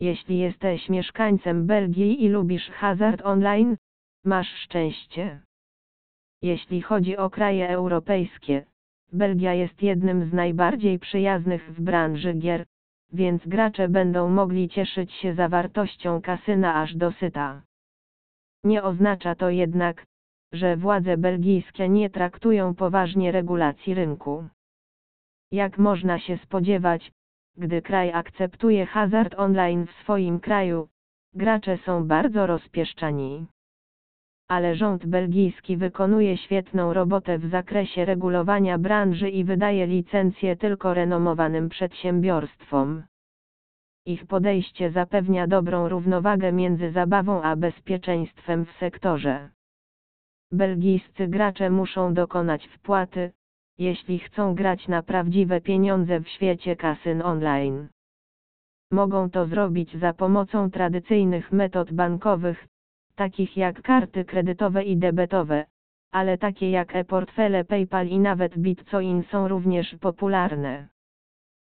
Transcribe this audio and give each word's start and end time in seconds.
Jeśli 0.00 0.38
jesteś 0.38 0.88
mieszkańcem 0.88 1.66
Belgii 1.66 2.24
i 2.24 2.28
lubisz 2.28 2.70
hazard 2.70 3.22
online, 3.24 3.76
masz 4.24 4.48
szczęście. 4.48 5.40
Jeśli 6.42 6.82
chodzi 6.82 7.16
o 7.16 7.30
kraje 7.30 7.68
europejskie, 7.68 8.64
Belgia 9.12 9.54
jest 9.54 9.82
jednym 9.82 10.30
z 10.30 10.32
najbardziej 10.32 10.98
przyjaznych 10.98 11.74
w 11.74 11.80
branży 11.80 12.34
gier, 12.34 12.64
więc 13.12 13.46
gracze 13.46 13.88
będą 13.88 14.30
mogli 14.30 14.68
cieszyć 14.68 15.12
się 15.12 15.34
zawartością 15.34 16.22
kasyna 16.22 16.74
aż 16.74 16.96
do 16.96 17.12
syta. 17.12 17.62
Nie 18.64 18.82
oznacza 18.82 19.34
to 19.34 19.50
jednak, 19.50 20.06
że 20.52 20.76
władze 20.76 21.16
belgijskie 21.16 21.88
nie 21.88 22.10
traktują 22.10 22.74
poważnie 22.74 23.32
regulacji 23.32 23.94
rynku. 23.94 24.44
Jak 25.52 25.78
można 25.78 26.18
się 26.18 26.38
spodziewać, 26.38 27.12
gdy 27.58 27.82
kraj 27.82 28.12
akceptuje 28.12 28.86
hazard 28.86 29.34
online 29.36 29.86
w 29.86 29.92
swoim 29.92 30.40
kraju, 30.40 30.88
gracze 31.34 31.78
są 31.78 32.06
bardzo 32.06 32.46
rozpieszczani. 32.46 33.46
Ale 34.48 34.76
rząd 34.76 35.06
belgijski 35.06 35.76
wykonuje 35.76 36.36
świetną 36.36 36.92
robotę 36.92 37.38
w 37.38 37.50
zakresie 37.50 38.04
regulowania 38.04 38.78
branży 38.78 39.30
i 39.30 39.44
wydaje 39.44 39.86
licencje 39.86 40.56
tylko 40.56 40.94
renomowanym 40.94 41.68
przedsiębiorstwom. 41.68 43.02
Ich 44.06 44.26
podejście 44.26 44.90
zapewnia 44.90 45.46
dobrą 45.46 45.88
równowagę 45.88 46.52
między 46.52 46.90
zabawą 46.92 47.42
a 47.42 47.56
bezpieczeństwem 47.56 48.64
w 48.66 48.72
sektorze. 48.72 49.50
Belgijscy 50.52 51.28
gracze 51.28 51.70
muszą 51.70 52.14
dokonać 52.14 52.66
wpłaty, 52.66 53.32
jeśli 53.78 54.18
chcą 54.18 54.54
grać 54.54 54.88
na 54.88 55.02
prawdziwe 55.02 55.60
pieniądze 55.60 56.20
w 56.20 56.28
świecie 56.28 56.76
kasyn 56.76 57.22
online. 57.22 57.88
Mogą 58.92 59.30
to 59.30 59.46
zrobić 59.46 59.96
za 59.96 60.12
pomocą 60.12 60.70
tradycyjnych 60.70 61.52
metod 61.52 61.92
bankowych, 61.92 62.66
takich 63.14 63.56
jak 63.56 63.82
karty 63.82 64.24
kredytowe 64.24 64.84
i 64.84 64.96
debetowe, 64.96 65.64
ale 66.12 66.38
takie 66.38 66.70
jak 66.70 66.96
e-portfele 66.96 67.64
PayPal 67.64 68.06
i 68.06 68.18
nawet 68.18 68.58
Bitcoin 68.58 69.22
są 69.30 69.48
również 69.48 69.96
popularne. 70.00 70.88